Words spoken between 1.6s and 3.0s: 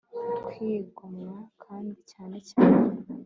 kandi cyane cyane